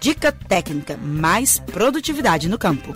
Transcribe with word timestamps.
Dica 0.00 0.30
técnica: 0.30 0.96
mais 0.96 1.58
produtividade 1.58 2.48
no 2.48 2.58
campo. 2.58 2.94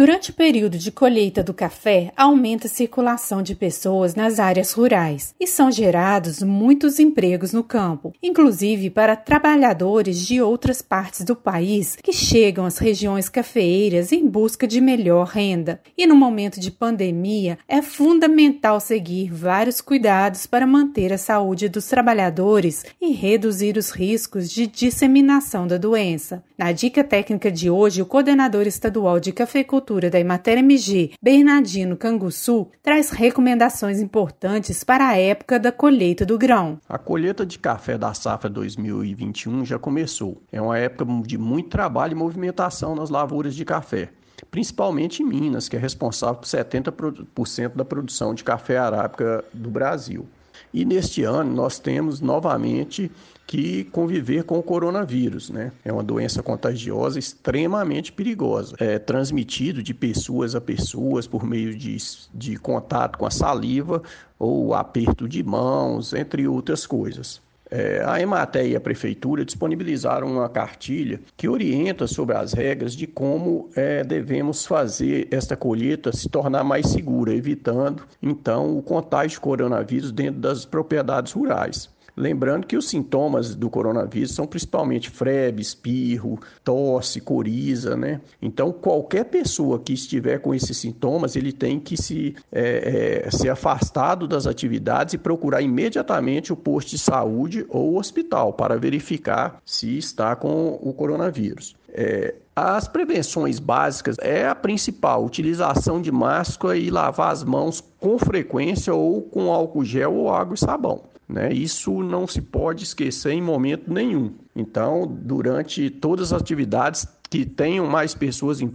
Durante 0.00 0.30
o 0.30 0.32
período 0.32 0.78
de 0.78 0.90
colheita 0.90 1.42
do 1.42 1.52
café, 1.52 2.10
aumenta 2.16 2.66
a 2.66 2.70
circulação 2.70 3.42
de 3.42 3.54
pessoas 3.54 4.14
nas 4.14 4.40
áreas 4.40 4.72
rurais 4.72 5.34
e 5.38 5.46
são 5.46 5.70
gerados 5.70 6.42
muitos 6.42 6.98
empregos 6.98 7.52
no 7.52 7.62
campo, 7.62 8.14
inclusive 8.22 8.88
para 8.88 9.14
trabalhadores 9.14 10.26
de 10.26 10.40
outras 10.40 10.80
partes 10.80 11.22
do 11.22 11.36
país 11.36 11.96
que 11.96 12.14
chegam 12.14 12.64
às 12.64 12.78
regiões 12.78 13.28
cafeeiras 13.28 14.10
em 14.10 14.26
busca 14.26 14.66
de 14.66 14.80
melhor 14.80 15.26
renda. 15.26 15.82
E 15.98 16.06
no 16.06 16.16
momento 16.16 16.58
de 16.58 16.70
pandemia, 16.70 17.58
é 17.68 17.82
fundamental 17.82 18.80
seguir 18.80 19.30
vários 19.30 19.82
cuidados 19.82 20.46
para 20.46 20.66
manter 20.66 21.12
a 21.12 21.18
saúde 21.18 21.68
dos 21.68 21.86
trabalhadores 21.88 22.86
e 22.98 23.12
reduzir 23.12 23.76
os 23.76 23.90
riscos 23.90 24.48
de 24.48 24.66
disseminação 24.66 25.66
da 25.66 25.76
doença. 25.76 26.42
Na 26.56 26.72
dica 26.72 27.04
técnica 27.04 27.52
de 27.52 27.68
hoje, 27.68 28.00
o 28.00 28.06
coordenador 28.06 28.66
estadual 28.66 29.20
de 29.20 29.30
cafeicultura 29.30 29.89
da 29.98 30.20
Emater 30.20 30.58
MG, 30.58 31.12
Bernardino 31.20 31.96
Canguçu, 31.96 32.68
traz 32.80 33.10
recomendações 33.10 33.98
importantes 33.98 34.84
para 34.84 35.08
a 35.08 35.16
época 35.16 35.58
da 35.58 35.72
colheita 35.72 36.24
do 36.24 36.38
grão. 36.38 36.78
A 36.88 36.96
colheita 36.96 37.44
de 37.44 37.58
café 37.58 37.98
da 37.98 38.14
safra 38.14 38.48
2021 38.48 39.64
já 39.64 39.78
começou. 39.78 40.40
É 40.52 40.60
uma 40.60 40.78
época 40.78 41.04
de 41.26 41.36
muito 41.36 41.70
trabalho 41.70 42.12
e 42.12 42.14
movimentação 42.14 42.94
nas 42.94 43.10
lavouras 43.10 43.54
de 43.54 43.64
café 43.64 44.10
principalmente 44.50 45.22
em 45.22 45.26
Minas, 45.26 45.68
que 45.68 45.76
é 45.76 45.78
responsável 45.78 46.36
por 46.36 46.46
70% 46.46 47.74
da 47.74 47.84
produção 47.84 48.34
de 48.34 48.42
café 48.42 48.78
arábica 48.78 49.44
do 49.52 49.70
Brasil. 49.70 50.26
E 50.72 50.84
neste 50.84 51.22
ano 51.22 51.52
nós 51.52 51.78
temos 51.78 52.20
novamente 52.20 53.10
que 53.46 53.84
conviver 53.84 54.44
com 54.44 54.58
o 54.60 54.62
coronavírus, 54.62 55.50
né? 55.50 55.72
É 55.84 55.92
uma 55.92 56.04
doença 56.04 56.40
contagiosa 56.40 57.18
extremamente 57.18 58.12
perigosa. 58.12 58.76
É 58.78 58.96
transmitido 58.96 59.82
de 59.82 59.92
pessoas 59.92 60.54
a 60.54 60.60
pessoas 60.60 61.26
por 61.26 61.44
meio 61.44 61.76
de, 61.76 61.96
de 62.32 62.56
contato 62.56 63.18
com 63.18 63.26
a 63.26 63.30
saliva 63.30 64.02
ou 64.38 64.72
aperto 64.72 65.28
de 65.28 65.42
mãos, 65.42 66.12
entre 66.12 66.46
outras 66.46 66.86
coisas. 66.86 67.42
É, 67.70 68.02
a 68.04 68.20
Emater 68.20 68.66
e 68.66 68.74
a 68.74 68.80
Prefeitura 68.80 69.44
disponibilizaram 69.44 70.26
uma 70.26 70.48
cartilha 70.48 71.20
que 71.36 71.48
orienta 71.48 72.06
sobre 72.06 72.36
as 72.36 72.52
regras 72.52 72.94
de 72.94 73.06
como 73.06 73.70
é, 73.76 74.02
devemos 74.02 74.66
fazer 74.66 75.28
esta 75.30 75.56
colheita 75.56 76.12
se 76.12 76.28
tornar 76.28 76.64
mais 76.64 76.88
segura, 76.88 77.32
evitando 77.32 78.02
então 78.20 78.76
o 78.76 78.82
contágio 78.82 79.30
de 79.30 79.40
coronavírus 79.40 80.10
dentro 80.10 80.40
das 80.40 80.64
propriedades 80.64 81.32
rurais. 81.32 81.88
Lembrando 82.20 82.66
que 82.66 82.76
os 82.76 82.86
sintomas 82.86 83.54
do 83.54 83.70
coronavírus 83.70 84.34
são 84.34 84.46
principalmente 84.46 85.08
febre, 85.08 85.62
espirro, 85.62 86.38
tosse, 86.62 87.18
coriza, 87.18 87.96
né? 87.96 88.20
Então, 88.42 88.70
qualquer 88.70 89.24
pessoa 89.24 89.78
que 89.78 89.94
estiver 89.94 90.38
com 90.38 90.54
esses 90.54 90.76
sintomas, 90.76 91.34
ele 91.34 91.50
tem 91.50 91.80
que 91.80 91.96
se 91.96 92.36
é, 92.52 93.24
é, 93.24 93.30
ser 93.30 93.48
afastado 93.48 94.28
das 94.28 94.46
atividades 94.46 95.14
e 95.14 95.18
procurar 95.18 95.62
imediatamente 95.62 96.52
o 96.52 96.56
posto 96.56 96.90
de 96.90 96.98
saúde 96.98 97.64
ou 97.70 97.94
o 97.94 97.98
hospital 97.98 98.52
para 98.52 98.76
verificar 98.76 99.58
se 99.64 99.96
está 99.96 100.36
com 100.36 100.78
o 100.82 100.92
coronavírus. 100.92 101.74
É, 101.88 102.34
as 102.54 102.86
prevenções 102.86 103.58
básicas 103.58 104.16
é 104.20 104.46
a 104.46 104.54
principal, 104.54 105.24
utilização 105.24 106.02
de 106.02 106.12
máscara 106.12 106.76
e 106.76 106.90
lavar 106.90 107.32
as 107.32 107.42
mãos 107.42 107.82
com 107.98 108.18
frequência 108.18 108.92
ou 108.92 109.22
com 109.22 109.50
álcool 109.50 109.84
gel 109.86 110.14
ou 110.14 110.30
água 110.30 110.54
e 110.54 110.58
sabão. 110.58 111.08
Né? 111.30 111.52
Isso 111.52 112.02
não 112.02 112.26
se 112.26 112.42
pode 112.42 112.82
esquecer 112.82 113.32
em 113.32 113.42
momento 113.42 113.92
nenhum. 113.92 114.34
Então, 114.54 115.06
durante 115.06 115.88
todas 115.88 116.32
as 116.32 116.42
atividades 116.42 117.06
que 117.30 117.46
tenham 117.46 117.86
mais 117.86 118.14
pessoas 118.14 118.60
em 118.60 118.68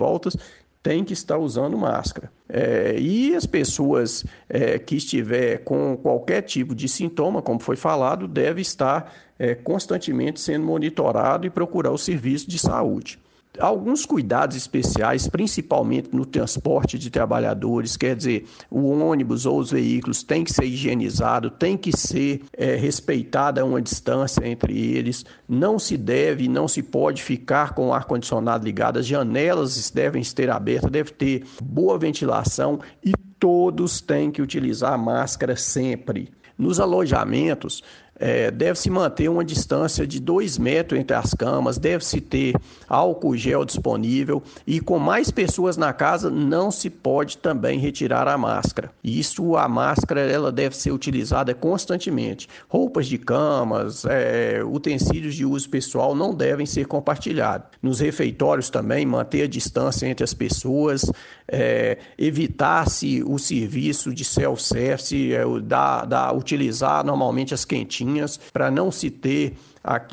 tem 0.82 1.04
que 1.04 1.14
estar 1.14 1.38
usando 1.38 1.78
máscara. 1.78 2.32
É, 2.48 2.96
e 2.98 3.36
as 3.36 3.46
pessoas 3.46 4.24
é, 4.48 4.80
que 4.80 4.96
estiver 4.96 5.58
com 5.64 5.98
qualquer 5.98 6.44
tipo 6.44 6.74
de 6.74 6.88
sintoma, 6.88 7.42
como 7.42 7.60
foi 7.60 7.76
falado, 7.76 8.28
deve 8.28 8.62
estar 8.62 9.14
é, 9.38 9.56
constantemente 9.56 10.40
sendo 10.40 10.66
monitorado 10.66 11.46
e 11.46 11.50
procurar 11.50 11.92
o 11.92 11.98
serviço 11.98 12.48
de 12.50 12.58
saúde 12.60 13.20
alguns 13.60 14.06
cuidados 14.06 14.56
especiais, 14.56 15.28
principalmente 15.28 16.10
no 16.14 16.26
transporte 16.26 16.98
de 16.98 17.10
trabalhadores, 17.10 17.98
quer 17.98 18.16
dizer, 18.16 18.46
o 18.70 18.90
ônibus 18.90 19.46
ou 19.46 19.60
os 19.60 19.72
veículos 19.72 20.24
tem 20.24 20.44
que 20.44 20.54
ser 20.54 20.66
higienizado, 20.66 21.50
tem 21.50 21.78
que 21.78 21.96
ser 21.96 22.42
é, 22.54 22.76
respeitada 22.76 23.66
uma 23.66 23.82
distância 23.82 24.48
entre 24.48 24.78
eles, 24.78 25.26
não 25.48 25.78
se 25.80 25.98
deve, 25.98 26.48
não 26.48 26.68
se 26.68 26.82
pode 26.82 27.24
ficar 27.24 27.74
com 27.74 27.90
o 27.90 27.94
ar-condicionado 27.94 28.66
ligado, 28.66 29.00
as 29.00 29.06
janelas 29.06 29.90
devem 29.92 30.22
estar 30.22 30.50
abertas, 30.50 30.92
deve 30.92 31.12
ter 31.12 31.46
boa 31.64 31.98
ventilação 31.98 32.80
e 33.04 33.14
todos 33.40 34.02
têm 34.02 34.32
que 34.32 34.42
utilizar 34.42 34.98
máscara 34.98 35.56
sempre. 35.56 36.30
Nos 36.58 36.80
alojamentos, 36.80 37.84
é, 38.18 38.50
deve-se 38.50 38.90
manter 38.90 39.30
uma 39.30 39.44
distância 39.44 40.08
de 40.08 40.20
2 40.20 40.58
metros 40.58 41.00
entre 41.00 41.16
as 41.16 41.34
camas, 41.34 41.78
deve-se 41.78 42.22
ter 42.22 42.56
álcool 42.88 43.36
gel 43.36 43.66
disponível 43.66 44.42
e 44.66 44.80
com 44.80 44.98
mais 44.98 45.30
pessoas 45.30 45.76
na 45.76 45.92
casa 45.92 46.30
não 46.30 46.72
se 46.72 46.90
pode 46.90 47.38
também 47.38 47.80
retirar 47.80 48.28
a 48.28 48.38
máscara. 48.38 48.92
Isso, 49.04 49.58
a 49.58 49.68
máscara, 49.68 50.22
ela 50.22 50.52
deve 50.52 50.76
ser 50.76 50.92
utilizada 50.92 51.54
constantemente. 51.54 52.48
Roupas 52.70 53.08
de 53.08 53.18
camas, 53.18 54.06
é, 54.06 54.64
utensílios 54.64 55.36
de 55.36 55.46
uso 55.46 55.70
pessoal 55.70 56.16
não 56.16 56.34
devem 56.34 56.66
ser 56.66 56.86
compartilhados. 56.86 57.68
Nos 57.82 58.00
refeitórios 58.00 58.70
também, 58.70 59.06
manter 59.06 59.44
a 59.44 59.48
distância 59.48 60.08
entre 60.08 60.24
as 60.24 60.34
pessoas, 60.34 61.12
é, 61.48 61.98
evitar-se 62.18 63.24
o 63.26 63.38
serviço 63.38 64.14
de 64.14 64.24
self-service, 64.24 65.34
é, 65.34 65.44
da, 65.62 66.06
da, 66.06 66.32
utilizar 66.32 67.06
normalmente 67.06 67.54
as 67.54 67.66
quentinhas 67.66 68.05
para 68.52 68.70
não 68.72 68.92
se 68.92 69.10
ter 69.10 69.56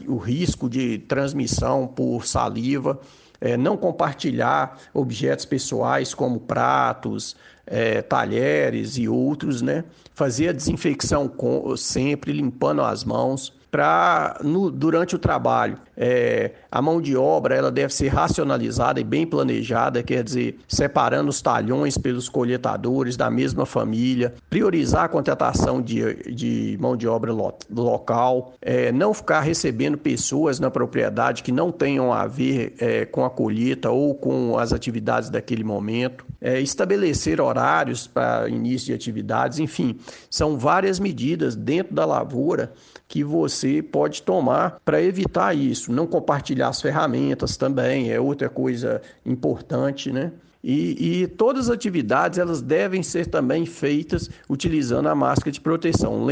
o 0.07 0.17
risco 0.17 0.69
de 0.69 0.99
transmissão 0.99 1.87
por 1.87 2.27
saliva, 2.27 3.01
é, 3.41 3.57
não 3.57 3.77
compartilhar 3.77 4.79
objetos 4.95 5.45
pessoais 5.45 6.15
como 6.15 6.39
pratos, 6.39 7.35
é, 7.67 8.01
talheres 8.01 8.97
e 8.97 9.09
outros, 9.09 9.63
né? 9.63 9.85
Fazer 10.15 10.51
a 10.51 10.53
desinfecção 10.53 11.27
com, 11.27 11.77
sempre 11.77 12.33
limpando 12.33 12.83
as 12.83 13.03
mãos 13.03 13.53
para 13.73 14.39
durante 14.75 15.17
o 15.17 15.19
trabalho. 15.19 15.79
É, 15.97 16.51
a 16.71 16.83
mão 16.83 17.01
de 17.01 17.17
obra 17.17 17.55
ela 17.55 17.71
deve 17.71 17.93
ser 17.95 18.09
racionalizada 18.09 19.01
e 19.01 19.05
bem 19.05 19.27
planejada, 19.27 20.03
quer 20.03 20.23
dizer, 20.23 20.59
separando 20.69 21.31
os 21.31 21.41
talhões 21.41 21.97
pelos 21.97 22.29
coletadores 22.29 23.17
da 23.17 23.31
mesma 23.31 23.65
família, 23.65 24.35
priorizar 24.51 25.05
a 25.05 25.09
contratação 25.09 25.81
de, 25.81 26.15
de 26.35 26.77
mão 26.79 26.95
de 26.97 27.09
obra 27.09 27.33
lo, 27.33 27.55
local, 27.71 28.53
é, 28.61 28.93
não 28.93 29.15
ficar 29.15 29.41
recebendo 29.41 29.97
pessoas 29.97 30.61
na 30.61 30.71
propriedade 30.71 31.43
que 31.43 31.51
não 31.51 31.73
tenham 31.73 32.13
a 32.13 32.27
ver 32.27 32.75
é, 32.79 33.07
com 33.07 33.25
a 33.25 33.31
colheita 33.31 33.91
ou 33.91 34.15
com 34.15 34.59
as 34.59 34.75
atividades 34.75 35.31
daquele 35.31 35.65
momento, 35.65 36.27
é, 36.43 36.61
estabelecer 36.61 37.41
horários 37.41 38.07
para 38.07 38.51
início 38.51 38.89
de 38.89 38.93
atividades, 38.93 39.59
enfim, 39.59 39.97
são 40.29 40.59
várias 40.59 41.01
medidas 41.01 41.57
dentro 41.57 41.95
da 41.95 42.05
lavoura 42.05 42.73
que 43.09 43.23
você 43.23 43.62
pode 43.83 44.23
tomar 44.23 44.81
para 44.85 45.03
evitar 45.03 45.55
isso. 45.55 45.93
Não 45.93 46.07
compartilhar 46.07 46.69
as 46.69 46.81
ferramentas 46.81 47.57
também 47.57 48.11
é 48.11 48.19
outra 48.19 48.49
coisa 48.49 49.01
importante, 49.25 50.11
né? 50.11 50.33
E, 50.65 51.23
e, 51.23 51.27
todas 51.27 51.69
as 51.69 51.75
atividades 51.75 52.39
elas 52.39 52.63
devem 52.63 53.03
ser 53.03 53.27
também 53.27 53.67
feitas 53.67 54.31
utilizando 54.49 55.09
a 55.09 55.15
máscara 55.15 55.51
de 55.51 55.61
proteção, 55.61 56.25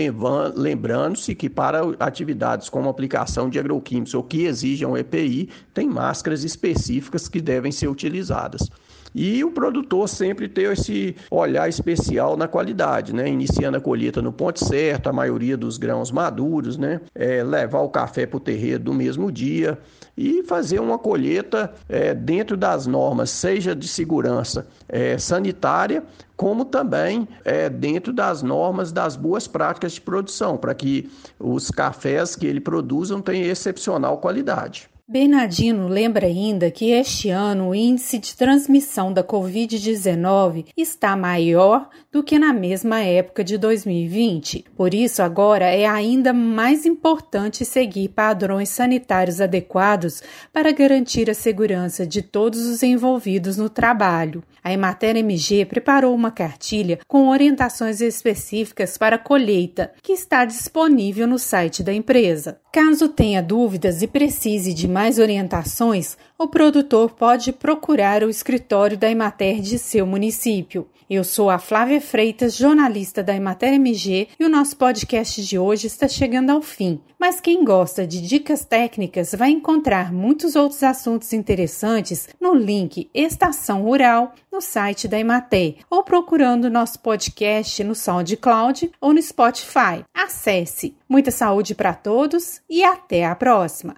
lembrando-se 0.54 1.34
que 1.34 1.50
para 1.50 1.80
atividades 1.98 2.68
como 2.68 2.88
aplicação 2.88 3.50
de 3.50 3.58
agroquímicos 3.58 4.14
ou 4.14 4.22
que 4.22 4.44
exijam 4.44 4.96
EPI, 4.96 5.48
tem 5.74 5.88
máscaras 5.88 6.44
específicas 6.44 7.26
que 7.26 7.40
devem 7.40 7.72
ser 7.72 7.88
utilizadas. 7.88 8.70
E 9.14 9.42
o 9.44 9.50
produtor 9.50 10.08
sempre 10.08 10.48
ter 10.48 10.72
esse 10.72 11.16
olhar 11.30 11.68
especial 11.68 12.36
na 12.36 12.46
qualidade, 12.46 13.14
né? 13.14 13.28
Iniciando 13.28 13.76
a 13.76 13.80
colheita 13.80 14.20
no 14.22 14.32
ponto 14.32 14.64
certo, 14.64 15.08
a 15.08 15.12
maioria 15.12 15.56
dos 15.56 15.78
grãos 15.78 16.10
maduros, 16.10 16.76
né? 16.76 17.00
É, 17.14 17.42
levar 17.42 17.80
o 17.80 17.88
café 17.88 18.26
para 18.26 18.36
o 18.36 18.40
terreiro 18.40 18.84
do 18.84 18.94
mesmo 18.94 19.30
dia 19.32 19.78
e 20.16 20.42
fazer 20.42 20.80
uma 20.80 20.98
colheita 20.98 21.72
é, 21.88 22.14
dentro 22.14 22.54
das 22.54 22.86
normas, 22.86 23.30
seja 23.30 23.74
de 23.74 23.88
segurança 23.88 24.66
é, 24.86 25.16
sanitária, 25.16 26.04
como 26.36 26.64
também 26.64 27.26
é, 27.42 27.70
dentro 27.70 28.12
das 28.12 28.42
normas 28.42 28.92
das 28.92 29.16
boas 29.16 29.46
práticas 29.46 29.92
de 29.92 30.00
produção, 30.00 30.58
para 30.58 30.74
que 30.74 31.10
os 31.38 31.70
cafés 31.70 32.36
que 32.36 32.46
ele 32.46 32.60
produzam 32.60 33.20
tenham 33.22 33.48
excepcional 33.50 34.18
qualidade. 34.18 34.89
Bernardino 35.10 35.88
lembra 35.88 36.26
ainda 36.26 36.70
que 36.70 36.92
este 36.92 37.30
ano 37.30 37.70
o 37.70 37.74
índice 37.74 38.16
de 38.16 38.36
transmissão 38.36 39.12
da 39.12 39.24
Covid-19 39.24 40.66
está 40.76 41.16
maior 41.16 41.88
do 42.12 42.22
que 42.22 42.38
na 42.38 42.52
mesma 42.52 43.00
época 43.00 43.42
de 43.42 43.58
2020. 43.58 44.66
Por 44.76 44.94
isso, 44.94 45.20
agora 45.20 45.64
é 45.64 45.84
ainda 45.84 46.32
mais 46.32 46.86
importante 46.86 47.64
seguir 47.64 48.10
padrões 48.10 48.68
sanitários 48.68 49.40
adequados 49.40 50.22
para 50.52 50.70
garantir 50.70 51.28
a 51.28 51.34
segurança 51.34 52.06
de 52.06 52.22
todos 52.22 52.64
os 52.66 52.80
envolvidos 52.84 53.56
no 53.56 53.68
trabalho. 53.68 54.44
A 54.62 54.72
Emater 54.72 55.16
MG 55.16 55.64
preparou 55.64 56.14
uma 56.14 56.30
cartilha 56.30 57.00
com 57.08 57.28
orientações 57.28 58.00
específicas 58.00 58.96
para 58.96 59.16
a 59.16 59.18
colheita, 59.18 59.92
que 60.02 60.12
está 60.12 60.44
disponível 60.44 61.26
no 61.26 61.38
site 61.38 61.82
da 61.82 61.92
empresa. 61.92 62.60
Caso 62.72 63.08
tenha 63.08 63.42
dúvidas 63.42 64.02
e 64.02 64.06
precise 64.06 64.72
de 64.72 64.86
mais 65.00 65.18
orientações, 65.18 66.18
o 66.38 66.46
produtor 66.46 67.12
pode 67.12 67.52
procurar 67.52 68.22
o 68.22 68.28
escritório 68.28 68.98
da 68.98 69.10
Emater 69.10 69.58
de 69.58 69.78
seu 69.78 70.04
município. 70.04 70.86
Eu 71.08 71.24
sou 71.24 71.48
a 71.48 71.58
Flávia 71.58 72.02
Freitas, 72.02 72.54
jornalista 72.54 73.22
da 73.22 73.34
Emater 73.34 73.72
MG, 73.72 74.28
e 74.38 74.44
o 74.44 74.48
nosso 74.50 74.76
podcast 74.76 75.42
de 75.42 75.58
hoje 75.58 75.86
está 75.86 76.06
chegando 76.06 76.50
ao 76.50 76.60
fim. 76.60 77.00
Mas 77.18 77.40
quem 77.40 77.64
gosta 77.64 78.06
de 78.06 78.20
dicas 78.20 78.62
técnicas 78.62 79.34
vai 79.34 79.48
encontrar 79.48 80.12
muitos 80.12 80.54
outros 80.54 80.82
assuntos 80.82 81.32
interessantes 81.32 82.28
no 82.38 82.54
link 82.54 83.08
Estação 83.14 83.84
Rural 83.84 84.34
no 84.52 84.60
site 84.60 85.08
da 85.08 85.18
Emater 85.18 85.76
ou 85.88 86.04
procurando 86.04 86.68
nosso 86.68 86.98
podcast 87.00 87.82
no 87.82 87.94
SoundCloud 87.94 88.92
ou 89.00 89.14
no 89.14 89.22
Spotify. 89.22 90.04
Acesse! 90.12 90.94
Muita 91.08 91.30
saúde 91.30 91.74
para 91.74 91.94
todos 91.94 92.60
e 92.68 92.84
até 92.84 93.24
a 93.24 93.34
próxima! 93.34 93.96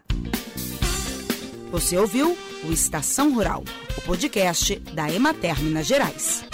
Você 1.72 1.96
ouviu 1.96 2.36
o 2.64 2.70
Estação 2.70 3.32
Rural, 3.32 3.64
o 3.96 4.00
podcast 4.02 4.76
da 4.92 5.10
Emater 5.10 5.58
Minas 5.58 5.86
Gerais. 5.86 6.44